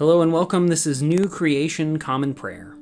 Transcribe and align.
Hello 0.00 0.22
and 0.22 0.32
welcome. 0.32 0.68
This 0.68 0.86
is 0.86 1.02
New 1.02 1.28
Creation 1.28 1.98
Common 1.98 2.32
Prayer. 2.32 2.74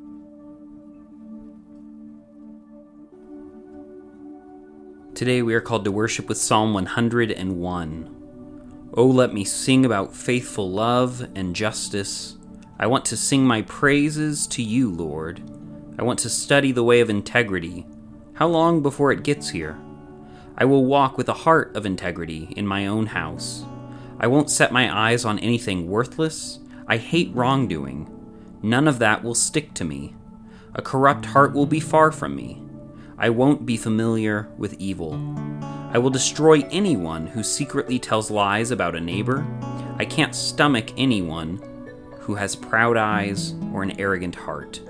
Today 5.16 5.42
we 5.42 5.52
are 5.54 5.60
called 5.60 5.84
to 5.84 5.90
worship 5.90 6.28
with 6.28 6.38
Psalm 6.38 6.74
101. 6.74 8.90
Oh, 8.94 9.04
let 9.04 9.34
me 9.34 9.42
sing 9.42 9.84
about 9.84 10.14
faithful 10.14 10.70
love 10.70 11.26
and 11.34 11.56
justice. 11.56 12.36
I 12.78 12.86
want 12.86 13.04
to 13.06 13.16
sing 13.16 13.44
my 13.44 13.62
praises 13.62 14.46
to 14.46 14.62
you, 14.62 14.88
Lord. 14.88 15.42
I 15.98 16.04
want 16.04 16.20
to 16.20 16.30
study 16.30 16.70
the 16.70 16.84
way 16.84 17.00
of 17.00 17.10
integrity. 17.10 17.84
How 18.34 18.46
long 18.46 18.80
before 18.80 19.10
it 19.10 19.24
gets 19.24 19.50
here? 19.50 19.76
I 20.56 20.66
will 20.66 20.84
walk 20.84 21.18
with 21.18 21.28
a 21.28 21.34
heart 21.34 21.74
of 21.74 21.84
integrity 21.84 22.54
in 22.56 22.64
my 22.64 22.86
own 22.86 23.06
house. 23.06 23.64
I 24.20 24.28
won't 24.28 24.52
set 24.52 24.70
my 24.70 24.96
eyes 24.96 25.24
on 25.24 25.40
anything 25.40 25.88
worthless. 25.88 26.60
I 26.90 26.96
hate 26.96 27.30
wrongdoing. 27.34 28.08
None 28.62 28.88
of 28.88 28.98
that 28.98 29.22
will 29.22 29.34
stick 29.34 29.74
to 29.74 29.84
me. 29.84 30.14
A 30.74 30.80
corrupt 30.80 31.26
heart 31.26 31.52
will 31.52 31.66
be 31.66 31.80
far 31.80 32.10
from 32.10 32.34
me. 32.34 32.62
I 33.18 33.28
won't 33.28 33.66
be 33.66 33.76
familiar 33.76 34.48
with 34.56 34.80
evil. 34.80 35.14
I 35.92 35.98
will 35.98 36.08
destroy 36.08 36.66
anyone 36.70 37.26
who 37.26 37.42
secretly 37.42 37.98
tells 37.98 38.30
lies 38.30 38.70
about 38.70 38.96
a 38.96 39.00
neighbor. 39.00 39.46
I 39.98 40.06
can't 40.06 40.34
stomach 40.34 40.90
anyone 40.96 41.60
who 42.20 42.34
has 42.36 42.56
proud 42.56 42.96
eyes 42.96 43.54
or 43.72 43.82
an 43.82 44.00
arrogant 44.00 44.34
heart. 44.34 44.80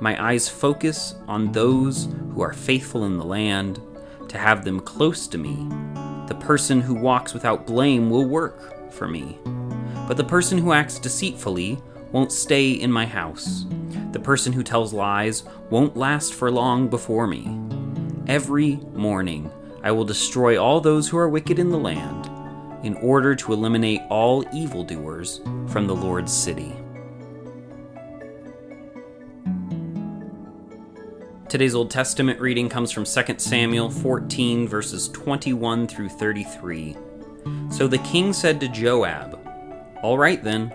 My 0.00 0.20
eyes 0.20 0.48
focus 0.48 1.14
on 1.28 1.52
those 1.52 2.08
who 2.34 2.42
are 2.42 2.52
faithful 2.52 3.04
in 3.04 3.16
the 3.16 3.24
land, 3.24 3.80
to 4.28 4.38
have 4.38 4.64
them 4.64 4.80
close 4.80 5.28
to 5.28 5.38
me. 5.38 5.68
The 6.26 6.38
person 6.40 6.80
who 6.80 6.94
walks 6.94 7.34
without 7.34 7.66
blame 7.66 8.10
will 8.10 8.24
work 8.24 8.90
for 8.92 9.06
me. 9.06 9.38
But 10.06 10.16
the 10.16 10.24
person 10.24 10.58
who 10.58 10.72
acts 10.72 10.98
deceitfully 10.98 11.78
won't 12.10 12.32
stay 12.32 12.70
in 12.70 12.92
my 12.92 13.06
house. 13.06 13.64
The 14.12 14.20
person 14.20 14.52
who 14.52 14.62
tells 14.62 14.92
lies 14.92 15.44
won't 15.70 15.96
last 15.96 16.34
for 16.34 16.50
long 16.50 16.88
before 16.88 17.26
me. 17.26 17.58
Every 18.26 18.76
morning, 18.94 19.50
I 19.82 19.90
will 19.90 20.04
destroy 20.04 20.62
all 20.62 20.80
those 20.80 21.08
who 21.08 21.16
are 21.16 21.28
wicked 21.28 21.58
in 21.58 21.70
the 21.70 21.78
land, 21.78 22.30
in 22.84 22.94
order 22.96 23.34
to 23.34 23.52
eliminate 23.52 24.00
all 24.10 24.44
evildoers 24.52 25.40
from 25.68 25.86
the 25.86 25.94
Lord's 25.94 26.32
city. 26.32 26.74
Today's 31.48 31.74
Old 31.74 31.90
Testament 31.90 32.40
reading 32.40 32.68
comes 32.68 32.90
from 32.90 33.04
2 33.04 33.34
Samuel 33.38 33.90
14, 33.90 34.66
verses 34.66 35.08
21 35.08 35.86
through 35.86 36.08
33. 36.08 36.96
So 37.70 37.86
the 37.86 37.98
king 37.98 38.32
said 38.32 38.60
to 38.60 38.68
Joab, 38.68 39.38
all 40.02 40.18
right 40.18 40.42
then, 40.42 40.74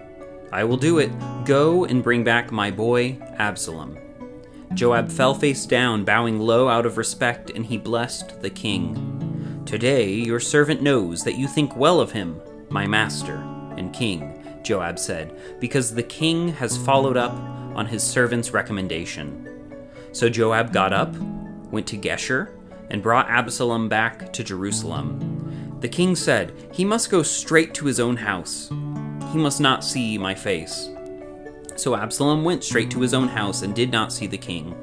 I 0.51 0.63
will 0.63 0.77
do 0.77 0.99
it. 0.99 1.11
Go 1.45 1.83
and 1.83 2.01
bring 2.01 2.23
back 2.23 2.51
my 2.51 2.71
boy, 2.71 3.17
Absalom. 3.37 3.97
Joab 4.73 5.11
fell 5.11 5.33
face 5.33 5.65
down, 5.65 6.05
bowing 6.05 6.39
low 6.39 6.69
out 6.69 6.85
of 6.85 6.97
respect, 6.97 7.49
and 7.49 7.65
he 7.65 7.77
blessed 7.77 8.41
the 8.41 8.49
king. 8.49 9.61
Today 9.65 10.13
your 10.13 10.39
servant 10.39 10.81
knows 10.81 11.23
that 11.23 11.37
you 11.37 11.47
think 11.47 11.75
well 11.75 11.99
of 11.99 12.11
him, 12.11 12.41
my 12.69 12.87
master 12.87 13.35
and 13.75 13.93
king, 13.93 14.41
Joab 14.63 14.97
said, 14.97 15.37
because 15.59 15.93
the 15.93 16.03
king 16.03 16.49
has 16.53 16.77
followed 16.77 17.17
up 17.17 17.33
on 17.75 17.85
his 17.85 18.03
servant's 18.03 18.51
recommendation. 18.51 19.75
So 20.13 20.29
Joab 20.29 20.71
got 20.71 20.93
up, 20.93 21.15
went 21.69 21.85
to 21.87 21.97
Geshur, 21.97 22.49
and 22.89 23.03
brought 23.03 23.29
Absalom 23.29 23.89
back 23.89 24.31
to 24.33 24.43
Jerusalem. 24.43 25.77
The 25.81 25.89
king 25.89 26.15
said, 26.15 26.53
He 26.71 26.85
must 26.85 27.09
go 27.09 27.21
straight 27.21 27.73
to 27.75 27.85
his 27.85 27.99
own 27.99 28.17
house 28.17 28.71
he 29.31 29.37
must 29.37 29.61
not 29.61 29.83
see 29.83 30.17
my 30.17 30.33
face. 30.33 30.89
So 31.75 31.95
Absalom 31.95 32.43
went 32.43 32.63
straight 32.63 32.89
to 32.91 33.01
his 33.01 33.13
own 33.13 33.27
house 33.27 33.61
and 33.61 33.75
did 33.75 33.91
not 33.91 34.11
see 34.11 34.27
the 34.27 34.37
king. 34.37 34.75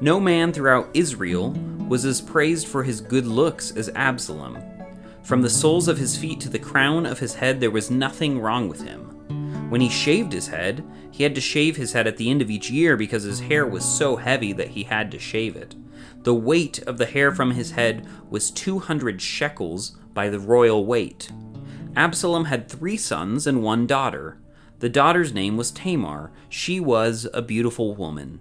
No 0.00 0.20
man 0.20 0.52
throughout 0.52 0.90
Israel 0.92 1.52
was 1.88 2.04
as 2.04 2.20
praised 2.20 2.66
for 2.66 2.82
his 2.82 3.00
good 3.00 3.26
looks 3.26 3.70
as 3.70 3.88
Absalom. 3.94 4.58
From 5.22 5.42
the 5.42 5.50
soles 5.50 5.88
of 5.88 5.98
his 5.98 6.16
feet 6.16 6.40
to 6.40 6.48
the 6.48 6.58
crown 6.58 7.06
of 7.06 7.18
his 7.18 7.34
head, 7.34 7.60
there 7.60 7.70
was 7.70 7.90
nothing 7.90 8.40
wrong 8.40 8.68
with 8.68 8.82
him. 8.82 9.70
When 9.70 9.80
he 9.80 9.88
shaved 9.88 10.32
his 10.32 10.46
head, 10.46 10.84
he 11.10 11.22
had 11.22 11.34
to 11.34 11.40
shave 11.40 11.76
his 11.76 11.92
head 11.92 12.06
at 12.06 12.16
the 12.16 12.30
end 12.30 12.42
of 12.42 12.50
each 12.50 12.70
year 12.70 12.96
because 12.96 13.24
his 13.24 13.40
hair 13.40 13.66
was 13.66 13.84
so 13.84 14.16
heavy 14.16 14.52
that 14.52 14.68
he 14.68 14.84
had 14.84 15.10
to 15.10 15.18
shave 15.18 15.56
it. 15.56 15.74
The 16.22 16.34
weight 16.34 16.82
of 16.82 16.98
the 16.98 17.06
hair 17.06 17.32
from 17.32 17.52
his 17.52 17.72
head 17.72 18.06
was 18.30 18.50
200 18.50 19.20
shekels 19.20 19.96
by 20.12 20.28
the 20.28 20.38
royal 20.38 20.84
weight. 20.84 21.30
Absalom 21.96 22.44
had 22.44 22.68
three 22.68 22.98
sons 22.98 23.46
and 23.46 23.62
one 23.62 23.86
daughter. 23.86 24.38
The 24.80 24.90
daughter's 24.90 25.32
name 25.32 25.56
was 25.56 25.70
Tamar. 25.70 26.30
She 26.50 26.78
was 26.78 27.26
a 27.32 27.40
beautiful 27.40 27.94
woman. 27.94 28.40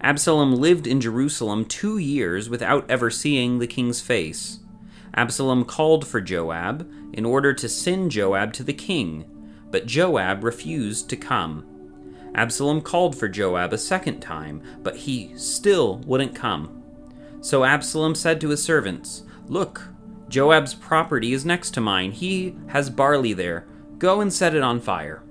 Absalom 0.00 0.56
lived 0.56 0.86
in 0.86 1.00
Jerusalem 1.00 1.66
two 1.66 1.98
years 1.98 2.48
without 2.48 2.90
ever 2.90 3.10
seeing 3.10 3.58
the 3.58 3.66
king's 3.66 4.00
face. 4.00 4.60
Absalom 5.14 5.66
called 5.66 6.06
for 6.06 6.22
Joab 6.22 6.90
in 7.12 7.26
order 7.26 7.52
to 7.52 7.68
send 7.68 8.10
Joab 8.10 8.54
to 8.54 8.64
the 8.64 8.72
king, 8.72 9.26
but 9.70 9.86
Joab 9.86 10.42
refused 10.42 11.10
to 11.10 11.16
come. 11.16 11.66
Absalom 12.34 12.80
called 12.80 13.14
for 13.16 13.28
Joab 13.28 13.74
a 13.74 13.78
second 13.78 14.20
time, 14.20 14.62
but 14.82 14.96
he 14.96 15.36
still 15.36 15.98
wouldn't 15.98 16.34
come. 16.34 16.82
So 17.42 17.64
Absalom 17.64 18.14
said 18.14 18.40
to 18.40 18.48
his 18.48 18.62
servants, 18.62 19.24
Look, 19.46 19.91
Joab's 20.32 20.72
property 20.72 21.34
is 21.34 21.44
next 21.44 21.72
to 21.72 21.82
mine. 21.82 22.10
He 22.10 22.56
has 22.68 22.88
barley 22.88 23.34
there. 23.34 23.66
Go 23.98 24.22
and 24.22 24.32
set 24.32 24.54
it 24.54 24.62
on 24.62 24.80
fire. 24.80 25.22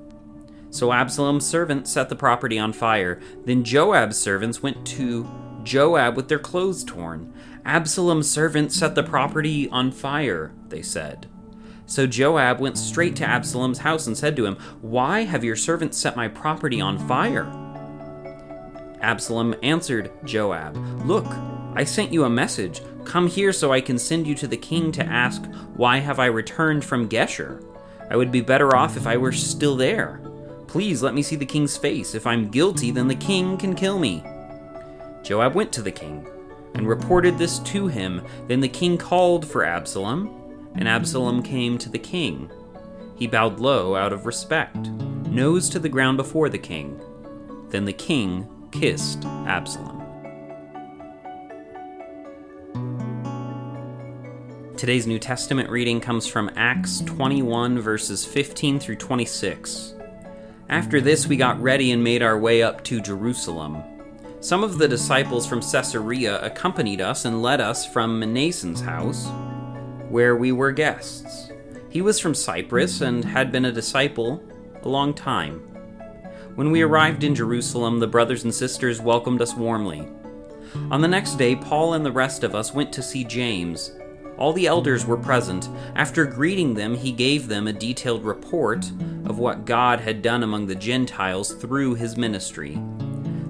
So 0.69 0.93
Absalom's 0.93 1.43
servants 1.43 1.91
set 1.91 2.07
the 2.07 2.15
property 2.15 2.59
on 2.59 2.71
fire. 2.71 3.19
Then 3.43 3.63
Joab's 3.63 4.19
servants 4.19 4.61
went 4.61 4.85
to 4.85 5.27
Joab 5.63 6.15
with 6.15 6.27
their 6.27 6.37
clothes 6.37 6.83
torn. 6.83 7.33
Absalom's 7.65 8.29
servants 8.29 8.75
set 8.75 8.93
the 8.93 9.01
property 9.01 9.67
on 9.69 9.91
fire, 9.91 10.53
they 10.69 10.83
said. 10.83 11.27
So 11.87 12.05
Joab 12.05 12.59
went 12.59 12.77
straight 12.77 13.15
to 13.15 13.27
Absalom's 13.27 13.79
house 13.79 14.05
and 14.05 14.15
said 14.15 14.35
to 14.35 14.45
him, 14.45 14.55
Why 14.81 15.21
have 15.23 15.43
your 15.43 15.55
servants 15.55 15.97
set 15.97 16.15
my 16.15 16.27
property 16.27 16.79
on 16.79 16.99
fire? 17.07 17.51
Absalom 19.01 19.55
answered 19.63 20.11
Joab, 20.25 20.77
Look, 21.07 21.25
I 21.73 21.85
sent 21.85 22.13
you 22.13 22.23
a 22.25 22.29
message. 22.29 22.81
Come 23.11 23.27
here 23.27 23.51
so 23.51 23.73
I 23.73 23.81
can 23.81 23.99
send 23.99 24.25
you 24.25 24.33
to 24.35 24.47
the 24.47 24.55
king 24.55 24.89
to 24.93 25.03
ask, 25.03 25.45
Why 25.75 25.97
have 25.97 26.17
I 26.17 26.27
returned 26.27 26.85
from 26.85 27.09
Geshur? 27.09 27.61
I 28.09 28.15
would 28.15 28.31
be 28.31 28.39
better 28.39 28.73
off 28.73 28.95
if 28.95 29.05
I 29.05 29.17
were 29.17 29.33
still 29.33 29.75
there. 29.75 30.21
Please 30.65 31.03
let 31.03 31.13
me 31.13 31.21
see 31.21 31.35
the 31.35 31.45
king's 31.45 31.75
face. 31.75 32.15
If 32.15 32.25
I'm 32.25 32.47
guilty, 32.47 32.89
then 32.89 33.09
the 33.09 33.15
king 33.15 33.57
can 33.57 33.75
kill 33.75 33.99
me. 33.99 34.23
Joab 35.23 35.55
went 35.55 35.73
to 35.73 35.81
the 35.81 35.91
king 35.91 36.25
and 36.75 36.87
reported 36.87 37.37
this 37.37 37.59
to 37.59 37.87
him. 37.87 38.25
Then 38.47 38.61
the 38.61 38.69
king 38.69 38.97
called 38.97 39.45
for 39.45 39.65
Absalom, 39.65 40.71
and 40.75 40.87
Absalom 40.87 41.43
came 41.43 41.77
to 41.79 41.89
the 41.89 41.99
king. 41.99 42.49
He 43.17 43.27
bowed 43.27 43.59
low 43.59 43.93
out 43.93 44.13
of 44.13 44.25
respect, 44.25 44.87
nose 45.27 45.69
to 45.71 45.79
the 45.79 45.89
ground 45.89 46.15
before 46.15 46.47
the 46.47 46.57
king. 46.57 46.97
Then 47.71 47.83
the 47.83 47.91
king 47.91 48.47
kissed 48.71 49.25
Absalom. 49.25 50.00
Today's 54.81 55.05
New 55.05 55.19
Testament 55.19 55.69
reading 55.69 56.01
comes 56.01 56.25
from 56.25 56.49
Acts 56.55 57.01
21, 57.01 57.77
verses 57.77 58.25
15 58.25 58.79
through 58.79 58.95
26. 58.95 59.93
After 60.69 60.99
this, 60.99 61.27
we 61.27 61.37
got 61.37 61.61
ready 61.61 61.91
and 61.91 62.03
made 62.03 62.23
our 62.23 62.39
way 62.39 62.63
up 62.63 62.83
to 62.85 62.99
Jerusalem. 62.99 63.83
Some 64.39 64.63
of 64.63 64.79
the 64.79 64.87
disciples 64.87 65.45
from 65.45 65.61
Caesarea 65.61 66.41
accompanied 66.41 66.99
us 66.99 67.25
and 67.25 67.43
led 67.43 67.61
us 67.61 67.85
from 67.85 68.19
Mnason's 68.19 68.81
house, 68.81 69.27
where 70.09 70.35
we 70.35 70.51
were 70.51 70.71
guests. 70.71 71.51
He 71.91 72.01
was 72.01 72.19
from 72.19 72.33
Cyprus 72.33 73.01
and 73.01 73.23
had 73.23 73.51
been 73.51 73.65
a 73.65 73.71
disciple 73.71 74.43
a 74.81 74.89
long 74.89 75.13
time. 75.13 75.59
When 76.55 76.71
we 76.71 76.81
arrived 76.81 77.23
in 77.23 77.35
Jerusalem, 77.35 77.99
the 77.99 78.07
brothers 78.07 78.45
and 78.45 78.55
sisters 78.55 78.99
welcomed 78.99 79.43
us 79.43 79.53
warmly. 79.53 80.07
On 80.89 81.01
the 81.01 81.07
next 81.07 81.35
day, 81.35 81.55
Paul 81.55 81.93
and 81.93 82.03
the 82.03 82.11
rest 82.11 82.43
of 82.43 82.55
us 82.55 82.73
went 82.73 82.91
to 82.93 83.03
see 83.03 83.23
James 83.23 83.91
all 84.41 84.53
the 84.53 84.65
elders 84.65 85.05
were 85.05 85.17
present. 85.17 85.69
After 85.95 86.25
greeting 86.25 86.73
them, 86.73 86.95
he 86.95 87.11
gave 87.11 87.47
them 87.47 87.67
a 87.67 87.73
detailed 87.73 88.25
report 88.25 88.89
of 89.25 89.37
what 89.37 89.65
God 89.65 89.99
had 89.99 90.23
done 90.23 90.41
among 90.41 90.65
the 90.65 90.73
Gentiles 90.73 91.53
through 91.53 91.93
his 91.93 92.17
ministry. 92.17 92.81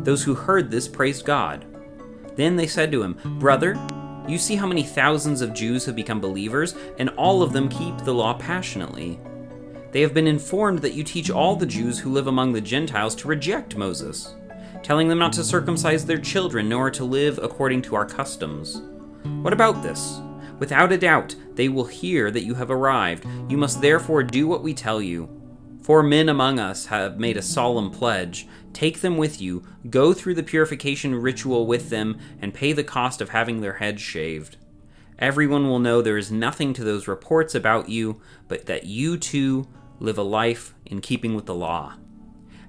Those 0.03 0.21
who 0.21 0.35
heard 0.35 0.69
this 0.69 0.89
praised 0.89 1.23
God. 1.23 1.65
Then 2.35 2.57
they 2.57 2.67
said 2.67 2.91
to 2.91 3.03
him, 3.03 3.17
Brother, 3.39 3.79
you 4.27 4.37
see 4.37 4.55
how 4.55 4.67
many 4.67 4.83
thousands 4.83 5.41
of 5.41 5.53
Jews 5.53 5.85
have 5.85 5.95
become 5.95 6.19
believers, 6.19 6.75
and 6.99 7.09
all 7.11 7.41
of 7.41 7.53
them 7.53 7.69
keep 7.69 7.97
the 7.99 8.13
law 8.13 8.33
passionately. 8.33 9.17
They 9.93 10.01
have 10.01 10.13
been 10.13 10.27
informed 10.27 10.79
that 10.79 10.93
you 10.93 11.05
teach 11.05 11.31
all 11.31 11.55
the 11.55 11.65
Jews 11.65 11.99
who 11.99 12.11
live 12.11 12.27
among 12.27 12.51
the 12.51 12.59
Gentiles 12.59 13.15
to 13.15 13.29
reject 13.29 13.77
Moses, 13.77 14.35
telling 14.83 15.07
them 15.07 15.19
not 15.19 15.31
to 15.33 15.43
circumcise 15.45 16.05
their 16.05 16.19
children 16.19 16.67
nor 16.67 16.91
to 16.91 17.05
live 17.05 17.39
according 17.41 17.81
to 17.83 17.95
our 17.95 18.05
customs. 18.05 18.81
What 19.41 19.53
about 19.53 19.81
this? 19.83 20.19
Without 20.61 20.91
a 20.91 20.97
doubt, 20.97 21.35
they 21.55 21.67
will 21.67 21.85
hear 21.85 22.29
that 22.29 22.43
you 22.43 22.53
have 22.53 22.69
arrived. 22.69 23.25
You 23.49 23.57
must 23.57 23.81
therefore 23.81 24.21
do 24.21 24.47
what 24.47 24.61
we 24.61 24.75
tell 24.75 25.01
you. 25.01 25.27
Four 25.81 26.03
men 26.03 26.29
among 26.29 26.59
us 26.59 26.85
have 26.85 27.19
made 27.19 27.35
a 27.35 27.41
solemn 27.41 27.89
pledge. 27.89 28.47
Take 28.71 29.01
them 29.01 29.17
with 29.17 29.41
you, 29.41 29.63
go 29.89 30.13
through 30.13 30.35
the 30.35 30.43
purification 30.43 31.15
ritual 31.15 31.65
with 31.65 31.89
them, 31.89 32.19
and 32.39 32.53
pay 32.53 32.73
the 32.73 32.83
cost 32.83 33.21
of 33.21 33.29
having 33.29 33.61
their 33.61 33.77
heads 33.77 34.03
shaved. 34.03 34.57
Everyone 35.17 35.67
will 35.67 35.79
know 35.79 35.99
there 35.99 36.15
is 36.15 36.31
nothing 36.31 36.73
to 36.73 36.83
those 36.83 37.07
reports 37.07 37.55
about 37.55 37.89
you, 37.89 38.21
but 38.47 38.67
that 38.67 38.83
you 38.83 39.17
too 39.17 39.67
live 39.99 40.19
a 40.19 40.23
life 40.23 40.75
in 40.85 41.01
keeping 41.01 41.33
with 41.33 41.47
the 41.47 41.55
law. 41.55 41.95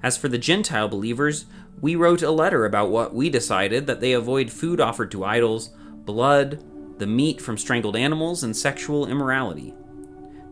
As 0.03 0.17
for 0.17 0.29
the 0.29 0.39
Gentile 0.39 0.89
believers, 0.89 1.45
we 1.79 1.95
wrote 1.95 2.23
a 2.23 2.31
letter 2.31 2.65
about 2.65 2.89
what 2.89 3.15
we 3.15 3.29
decided 3.29 3.87
that 3.87 4.01
they 4.01 4.15
avoid 4.15 4.51
food 4.51 4.81
offered 4.81 5.11
to 5.11 5.27
idols, 5.27 5.75
blood, 6.07 6.65
the 6.99 7.07
meat 7.07 7.41
from 7.41 7.59
strangled 7.59 7.97
animals, 7.97 8.43
and 8.43 8.57
sexual 8.57 9.07
immorality. 9.07 9.75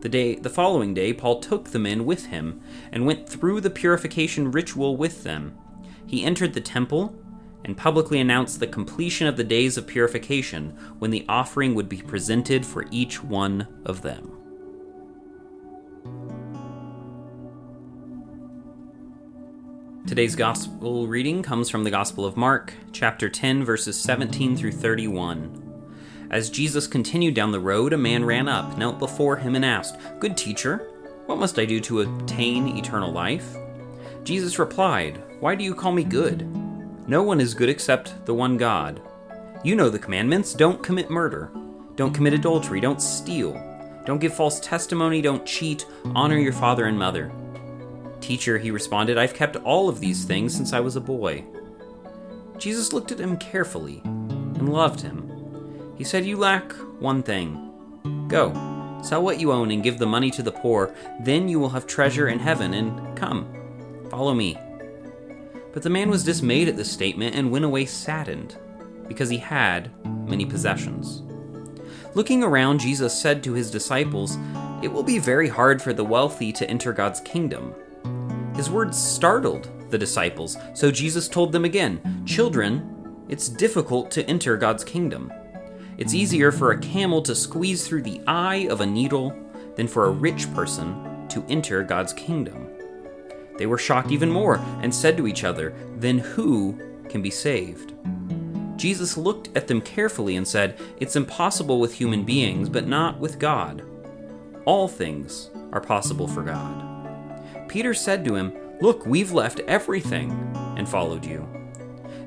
The 0.01 0.09
day 0.09 0.35
the 0.35 0.49
following 0.49 0.93
day 0.93 1.13
Paul 1.13 1.39
took 1.39 1.69
the 1.69 1.79
men 1.79 2.05
with 2.05 2.25
him 2.27 2.61
and 2.91 3.05
went 3.05 3.29
through 3.29 3.61
the 3.61 3.69
purification 3.69 4.51
ritual 4.51 4.97
with 4.97 5.23
them. 5.23 5.57
He 6.07 6.23
entered 6.23 6.53
the 6.53 6.61
temple 6.61 7.15
and 7.63 7.77
publicly 7.77 8.19
announced 8.19 8.59
the 8.59 8.67
completion 8.67 9.27
of 9.27 9.37
the 9.37 9.43
days 9.43 9.77
of 9.77 9.85
purification 9.85 10.71
when 10.97 11.11
the 11.11 11.25
offering 11.29 11.75
would 11.75 11.87
be 11.87 12.01
presented 12.01 12.65
for 12.65 12.87
each 12.89 13.23
one 13.23 13.67
of 13.85 14.01
them. 14.01 14.37
Today's 20.07 20.35
gospel 20.35 21.07
reading 21.07 21.43
comes 21.43 21.69
from 21.69 21.83
the 21.83 21.91
Gospel 21.91 22.25
of 22.25 22.35
Mark, 22.35 22.73
chapter 22.91 23.29
10, 23.29 23.63
verses 23.63 23.97
17 23.97 24.57
through 24.57 24.71
31. 24.71 25.70
As 26.31 26.49
Jesus 26.49 26.87
continued 26.87 27.35
down 27.35 27.51
the 27.51 27.59
road, 27.59 27.91
a 27.91 27.97
man 27.97 28.23
ran 28.23 28.47
up, 28.47 28.77
knelt 28.77 28.99
before 28.99 29.35
him, 29.35 29.53
and 29.53 29.65
asked, 29.65 29.97
Good 30.21 30.37
teacher, 30.37 30.87
what 31.25 31.37
must 31.37 31.59
I 31.59 31.65
do 31.65 31.81
to 31.81 32.01
obtain 32.01 32.77
eternal 32.77 33.11
life? 33.11 33.53
Jesus 34.23 34.57
replied, 34.57 35.21
Why 35.41 35.55
do 35.55 35.65
you 35.65 35.75
call 35.75 35.91
me 35.91 36.05
good? 36.05 36.47
No 37.05 37.21
one 37.21 37.41
is 37.41 37.53
good 37.53 37.67
except 37.67 38.25
the 38.25 38.33
one 38.33 38.55
God. 38.55 39.01
You 39.61 39.75
know 39.75 39.89
the 39.89 39.99
commandments 39.99 40.53
don't 40.53 40.81
commit 40.81 41.09
murder, 41.09 41.51
don't 41.97 42.13
commit 42.13 42.33
adultery, 42.33 42.79
don't 42.79 43.01
steal, 43.01 43.53
don't 44.05 44.21
give 44.21 44.33
false 44.33 44.61
testimony, 44.61 45.21
don't 45.21 45.45
cheat, 45.45 45.85
honor 46.15 46.37
your 46.37 46.53
father 46.53 46.85
and 46.85 46.97
mother. 46.97 47.29
Teacher, 48.21 48.57
he 48.57 48.71
responded, 48.71 49.17
I've 49.17 49.33
kept 49.33 49.57
all 49.57 49.89
of 49.89 49.99
these 49.99 50.23
things 50.23 50.55
since 50.55 50.71
I 50.71 50.79
was 50.79 50.95
a 50.95 51.01
boy. 51.01 51.43
Jesus 52.57 52.93
looked 52.93 53.11
at 53.11 53.19
him 53.19 53.35
carefully 53.35 54.01
and 54.05 54.71
loved 54.71 55.01
him. 55.01 55.30
He 56.01 56.05
said, 56.05 56.25
You 56.25 56.35
lack 56.35 56.73
one 56.99 57.21
thing. 57.21 58.25
Go, 58.27 58.49
sell 59.03 59.21
what 59.21 59.39
you 59.39 59.51
own 59.51 59.69
and 59.69 59.83
give 59.83 59.99
the 59.99 60.07
money 60.07 60.31
to 60.31 60.41
the 60.41 60.51
poor, 60.51 60.95
then 61.19 61.47
you 61.47 61.59
will 61.59 61.69
have 61.69 61.85
treasure 61.85 62.27
in 62.27 62.39
heaven, 62.39 62.73
and 62.73 63.15
come, 63.15 63.45
follow 64.09 64.33
me. 64.33 64.57
But 65.71 65.83
the 65.83 65.91
man 65.91 66.09
was 66.09 66.23
dismayed 66.23 66.67
at 66.67 66.75
this 66.75 66.91
statement 66.91 67.35
and 67.35 67.51
went 67.51 67.65
away 67.65 67.85
saddened, 67.85 68.57
because 69.07 69.29
he 69.29 69.37
had 69.37 69.91
many 70.27 70.43
possessions. 70.43 71.21
Looking 72.15 72.43
around, 72.43 72.79
Jesus 72.79 73.13
said 73.13 73.43
to 73.43 73.53
his 73.53 73.69
disciples, 73.69 74.39
It 74.81 74.91
will 74.91 75.03
be 75.03 75.19
very 75.19 75.49
hard 75.49 75.83
for 75.83 75.93
the 75.93 76.03
wealthy 76.03 76.51
to 76.53 76.67
enter 76.67 76.93
God's 76.93 77.19
kingdom. 77.19 77.75
His 78.55 78.71
words 78.71 78.99
startled 78.99 79.69
the 79.91 79.99
disciples, 79.99 80.57
so 80.73 80.89
Jesus 80.89 81.27
told 81.27 81.51
them 81.51 81.63
again, 81.63 82.23
Children, 82.25 83.23
it's 83.29 83.47
difficult 83.47 84.09
to 84.09 84.27
enter 84.27 84.57
God's 84.57 84.83
kingdom. 84.83 85.31
It's 86.01 86.15
easier 86.15 86.51
for 86.51 86.71
a 86.71 86.79
camel 86.79 87.21
to 87.21 87.35
squeeze 87.35 87.87
through 87.87 88.01
the 88.01 88.21
eye 88.25 88.67
of 88.71 88.81
a 88.81 88.85
needle 88.87 89.37
than 89.75 89.87
for 89.87 90.07
a 90.07 90.11
rich 90.11 90.51
person 90.51 91.27
to 91.27 91.45
enter 91.47 91.83
God's 91.83 92.11
kingdom. 92.11 92.69
They 93.59 93.67
were 93.67 93.77
shocked 93.77 94.09
even 94.09 94.31
more 94.31 94.57
and 94.81 94.95
said 94.95 95.15
to 95.17 95.27
each 95.27 95.43
other, 95.43 95.75
Then 95.97 96.17
who 96.17 96.75
can 97.07 97.21
be 97.21 97.29
saved? 97.29 97.93
Jesus 98.77 99.15
looked 99.15 99.55
at 99.55 99.67
them 99.67 99.79
carefully 99.79 100.37
and 100.37 100.47
said, 100.47 100.79
It's 100.97 101.15
impossible 101.15 101.79
with 101.79 101.93
human 101.93 102.23
beings, 102.23 102.67
but 102.67 102.87
not 102.87 103.19
with 103.19 103.37
God. 103.37 103.83
All 104.65 104.87
things 104.87 105.51
are 105.71 105.81
possible 105.81 106.27
for 106.27 106.41
God. 106.41 107.69
Peter 107.69 107.93
said 107.93 108.25
to 108.25 108.33
him, 108.33 108.53
Look, 108.81 109.05
we've 109.05 109.33
left 109.33 109.59
everything 109.67 110.31
and 110.77 110.89
followed 110.89 111.23
you. 111.23 111.47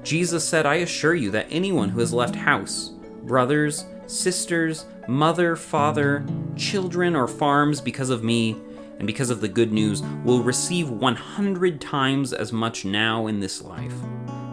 Jesus 0.05 0.47
said, 0.47 0.65
I 0.65 0.77
assure 0.77 1.17
you 1.17 1.33
that 1.33 1.49
anyone 1.51 1.89
who 1.89 1.99
has 1.99 2.13
left 2.13 2.37
house, 2.37 2.94
brothers, 3.27 3.85
sisters, 4.07 4.87
mother, 5.09 5.57
father, 5.57 6.25
children, 6.57 7.17
or 7.17 7.27
farms 7.27 7.81
because 7.81 8.11
of 8.11 8.23
me 8.23 8.57
and 8.99 9.07
because 9.07 9.31
of 9.31 9.41
the 9.41 9.49
good 9.49 9.73
news 9.73 10.03
will 10.25 10.43
receive 10.43 10.89
100 10.91 11.81
times 11.81 12.33
as 12.33 12.53
much 12.53 12.85
now 12.85 13.27
in 13.27 13.41
this 13.41 13.63
life. 13.63 13.95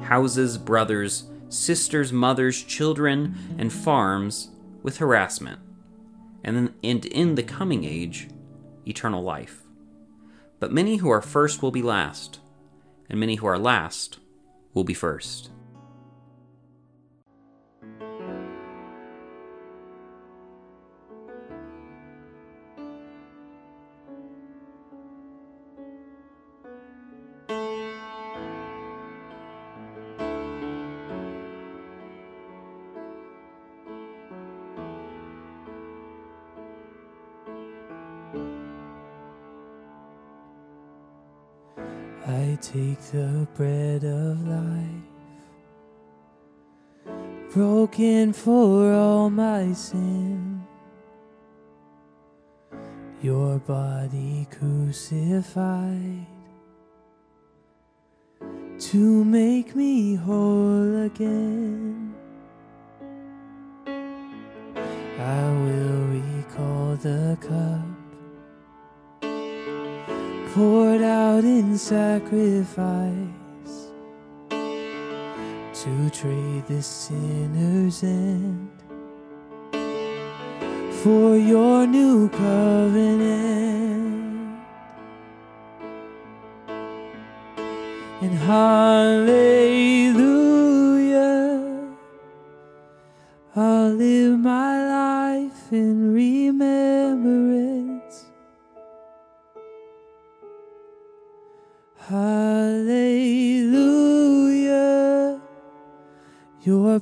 Houses, 0.04 0.58
brothers, 0.58 1.26
sisters, 1.50 2.12
mothers, 2.12 2.64
children, 2.64 3.36
and 3.58 3.72
farms 3.72 4.50
with 4.84 4.98
harassment. 4.98 5.60
And, 6.44 6.56
then, 6.56 6.74
and 6.84 7.06
in 7.06 7.36
the 7.36 7.44
coming 7.44 7.84
age, 7.84 8.30
eternal 8.88 9.22
life. 9.22 9.62
But 10.60 10.72
many 10.72 10.98
who 10.98 11.10
are 11.10 11.22
first 11.22 11.62
will 11.62 11.72
be 11.72 11.82
last, 11.82 12.40
and 13.10 13.20
many 13.20 13.36
who 13.36 13.48
are 13.48 13.60
last 13.60 14.20
will 14.74 14.84
be 14.84 14.94
first. 14.94 15.50
Take 42.92 43.12
the 43.12 43.48
bread 43.56 44.04
of 44.04 44.48
life, 44.48 45.06
broken 47.54 48.34
for 48.34 48.92
all 48.94 49.30
my 49.30 49.72
sin. 49.74 50.66
Your 53.22 53.60
body 53.60 54.48
crucified 54.52 56.26
to 58.80 59.24
make 59.24 59.76
me 59.76 60.16
whole 60.16 61.06
again. 61.06 62.14
I 65.20 65.44
will 65.64 66.08
recall 66.08 66.96
the 66.96 67.38
cup 67.40 67.91
poured 70.54 71.02
out 71.02 71.46
in 71.46 71.78
sacrifice 71.78 72.76
to 74.50 76.10
trade 76.12 76.66
the 76.68 76.82
sinner's 76.82 78.04
end 78.04 78.70
for 81.02 81.38
your 81.38 81.88
new 81.88 82.28
covenant. 82.30 83.32
And 88.22 88.34
hallelujah, 88.38 90.31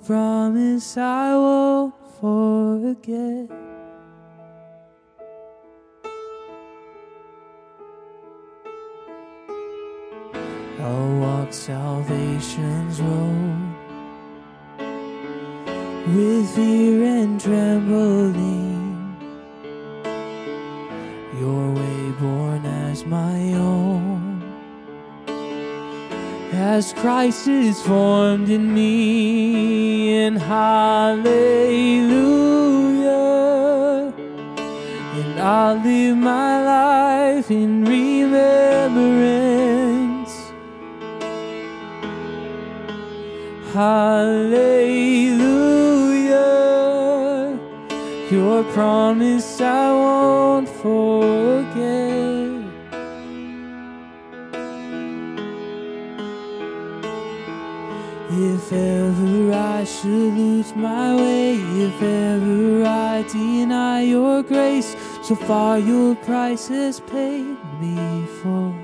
promise 0.10 0.98
I 0.98 1.36
won't 1.36 1.94
forget. 2.20 3.48
I'll 10.82 11.20
walk 11.20 11.54
salvation's 11.54 13.00
road 13.00 13.76
with 16.08 16.56
fear 16.56 17.04
and 17.04 17.40
trembling. 17.40 18.59
as 26.80 26.94
Christ 26.94 27.46
is 27.50 27.82
formed 27.82 28.50
in 28.50 28.74
me, 28.74 30.16
and 30.24 30.38
hallelujah. 30.40 31.34
And 35.20 35.40
I'll 35.42 35.76
live 35.76 36.16
my 36.16 36.52
life 36.76 37.52
in 37.52 37.84
remembrance. 37.84 38.64
Hallelujah. 43.74 45.20
Your 48.32 48.64
promise 48.72 49.60
I 49.60 49.92
won't 49.92 50.70
forget. 50.70 51.79
Should 60.02 60.34
lose 60.34 60.74
my 60.76 61.14
way, 61.14 61.56
if 61.56 62.02
ever 62.02 62.86
I 62.86 63.24
deny 63.24 64.04
your 64.04 64.44
grace, 64.44 64.96
so 65.22 65.36
far 65.36 65.78
your 65.78 66.16
price 66.16 66.70
has 66.70 67.02
paid 67.02 67.58
me 67.82 68.26
full. 68.42 68.79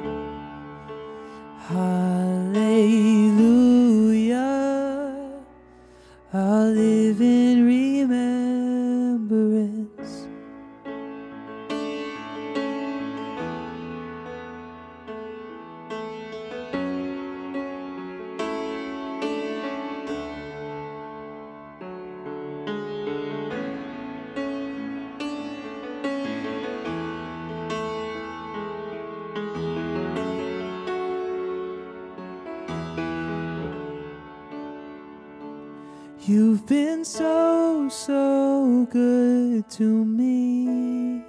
So, 37.06 37.88
so 37.90 38.88
good 38.92 39.70
to 39.70 40.06
me. 40.06 41.24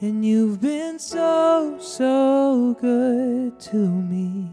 And 0.00 0.24
you've 0.24 0.60
been 0.60 0.98
so, 0.98 1.78
so 1.80 2.76
good 2.80 3.58
to 3.60 3.76
me. 3.76 4.50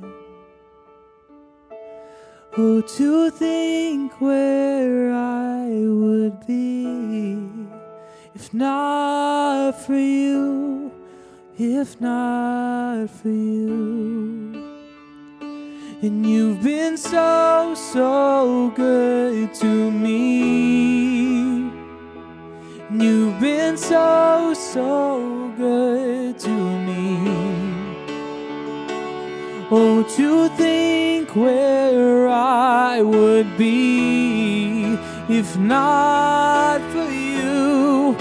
Oh, 2.58 2.82
to 2.82 3.30
think 3.30 4.20
where 4.20 5.14
I 5.14 5.68
would 5.70 6.46
be 6.48 7.64
if 8.36 8.54
not 8.54 9.72
for 9.86 9.96
you, 9.96 10.92
if 11.58 12.00
not 12.02 13.10
for 13.10 13.30
you. 13.30 14.43
And 16.04 16.26
you've 16.26 16.62
been 16.62 16.98
so, 16.98 17.74
so 17.76 18.74
good 18.76 19.54
to 19.54 19.90
me. 19.90 21.72
You've 22.92 23.40
been 23.40 23.78
so, 23.78 24.54
so 24.54 25.54
good 25.56 26.38
to 26.40 26.50
me. 26.50 27.20
Oh, 29.72 30.04
to 30.18 30.50
think 30.58 31.38
where 31.38 32.28
I 32.28 33.02
would 33.02 33.58
be 33.58 34.98
if 35.30 35.56
not 35.58 36.82
for 36.92 37.10
you, 37.10 38.18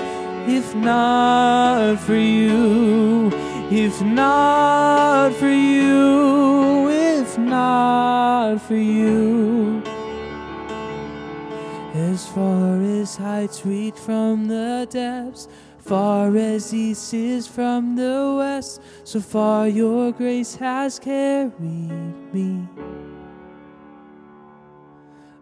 if 0.46 0.72
not 0.76 1.98
for 1.98 2.14
you, 2.14 3.32
if 3.72 4.00
not 4.02 5.32
for 5.32 5.50
you, 5.50 7.01
not 7.52 8.58
for 8.62 8.76
you. 8.76 9.82
As 11.94 12.26
far 12.26 12.80
as 12.80 13.16
heights 13.16 13.66
reach 13.66 13.96
from 13.96 14.48
the 14.48 14.88
depths, 14.90 15.48
far 15.78 16.34
as 16.36 16.72
east 16.72 17.12
is 17.12 17.46
from 17.46 17.94
the 17.96 18.36
west, 18.38 18.80
so 19.04 19.20
far 19.20 19.68
your 19.68 20.12
grace 20.12 20.54
has 20.56 20.98
carried 20.98 21.52
me. 22.32 22.66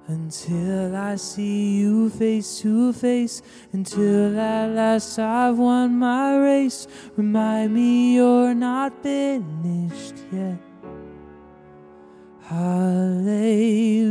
Until 0.09 0.97
I 0.97 1.15
see 1.15 1.77
you 1.79 2.11
face 2.11 2.59
to 2.63 2.93
face, 2.93 3.43
until 3.73 4.37
at 4.37 4.71
last 4.71 5.17
I've 5.21 5.57
won 5.57 5.97
my 5.97 6.37
race, 6.39 6.89
remind 7.17 7.73
me 7.75 8.17
you're 8.17 8.55
not 8.55 9.01
finished 9.05 10.17
yet. 10.33 10.70
Hallelujah. 12.51 14.11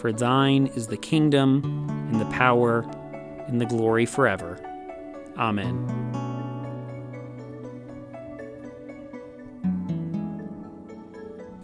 For 0.00 0.12
thine 0.12 0.68
is 0.68 0.86
the 0.86 0.96
kingdom, 0.96 1.62
and 2.10 2.18
the 2.18 2.24
power, 2.34 2.86
and 3.48 3.60
the 3.60 3.66
glory 3.66 4.06
forever. 4.06 4.58
Amen. 5.36 5.86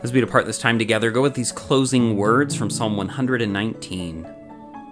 As 0.02 0.12
we 0.12 0.20
depart 0.20 0.44
this 0.44 0.58
time 0.58 0.78
together, 0.78 1.10
go 1.10 1.22
with 1.22 1.32
these 1.32 1.50
closing 1.50 2.18
words 2.18 2.54
from 2.54 2.68
Psalm 2.68 2.98
119 2.98 4.28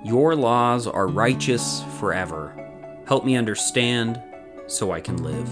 Your 0.07 0.35
laws 0.35 0.87
are 0.87 1.07
righteous 1.07 1.85
forever. 2.01 2.59
Help 3.07 3.27
me 3.27 3.37
understand 3.37 4.23
so 4.67 4.91
I 4.91 5.03
can 5.03 5.23
live. 5.23 5.51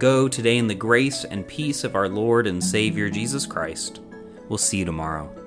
Go 0.00 0.26
today 0.26 0.58
in 0.58 0.66
the 0.66 0.74
grace 0.74 1.24
and 1.24 1.46
peace 1.46 1.84
of 1.84 1.94
our 1.94 2.08
Lord 2.08 2.48
and 2.48 2.62
Savior 2.62 3.08
Jesus 3.08 3.46
Christ. 3.46 4.00
We'll 4.48 4.58
see 4.58 4.78
you 4.78 4.84
tomorrow. 4.84 5.37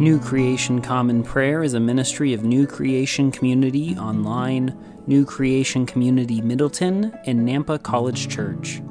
New 0.00 0.18
Creation 0.18 0.82
Common 0.82 1.22
Prayer 1.22 1.62
is 1.62 1.74
a 1.74 1.80
ministry 1.80 2.32
of 2.32 2.42
New 2.42 2.66
Creation 2.66 3.30
Community 3.30 3.96
Online, 3.96 4.76
New 5.06 5.24
Creation 5.24 5.86
Community 5.86 6.40
Middleton, 6.40 7.16
and 7.26 7.48
Nampa 7.48 7.80
College 7.80 8.28
Church. 8.28 8.82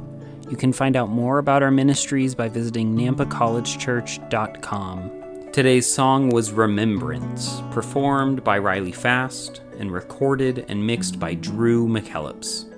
You 0.49 0.55
can 0.55 0.71
find 0.71 0.95
out 0.95 1.09
more 1.09 1.39
about 1.39 1.61
our 1.61 1.71
ministries 1.71 2.35
by 2.35 2.47
visiting 2.47 2.95
nampacollegechurch.com. 2.95 5.51
Today's 5.51 5.93
song 5.93 6.29
was 6.29 6.53
Remembrance, 6.53 7.61
performed 7.71 8.41
by 8.45 8.57
Riley 8.57 8.93
Fast 8.93 9.59
and 9.77 9.91
recorded 9.91 10.63
and 10.69 10.87
mixed 10.87 11.19
by 11.19 11.33
Drew 11.33 11.85
McKellips. 11.85 12.69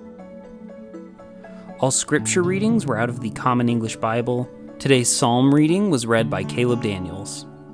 All 1.79 1.91
scripture 1.91 2.41
readings 2.41 2.87
were 2.87 2.97
out 2.97 3.09
of 3.09 3.19
the 3.19 3.29
Common 3.29 3.69
English 3.69 3.97
Bible. 3.97 4.49
Today's 4.79 5.15
psalm 5.15 5.53
reading 5.53 5.91
was 5.91 6.07
read 6.07 6.27
by 6.27 6.43
Caleb 6.43 6.81
Daniels. 6.81 7.45